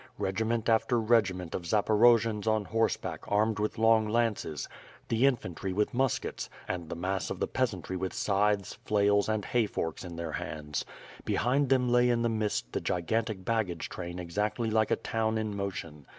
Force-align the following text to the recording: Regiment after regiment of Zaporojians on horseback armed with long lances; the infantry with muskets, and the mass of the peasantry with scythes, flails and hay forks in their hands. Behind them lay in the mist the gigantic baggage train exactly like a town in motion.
Regiment 0.17 0.67
after 0.67 0.99
regiment 0.99 1.53
of 1.53 1.61
Zaporojians 1.61 2.47
on 2.47 2.65
horseback 2.65 3.23
armed 3.27 3.59
with 3.59 3.77
long 3.77 4.07
lances; 4.07 4.67
the 5.09 5.27
infantry 5.27 5.73
with 5.73 5.93
muskets, 5.93 6.49
and 6.67 6.89
the 6.89 6.95
mass 6.95 7.29
of 7.29 7.39
the 7.39 7.47
peasantry 7.47 7.95
with 7.95 8.11
scythes, 8.11 8.79
flails 8.83 9.29
and 9.29 9.45
hay 9.45 9.67
forks 9.67 10.03
in 10.03 10.15
their 10.15 10.31
hands. 10.31 10.85
Behind 11.23 11.69
them 11.69 11.87
lay 11.91 12.09
in 12.09 12.23
the 12.23 12.29
mist 12.29 12.71
the 12.73 12.81
gigantic 12.81 13.45
baggage 13.45 13.89
train 13.89 14.17
exactly 14.17 14.71
like 14.71 14.89
a 14.89 14.95
town 14.95 15.37
in 15.37 15.55
motion. 15.55 16.07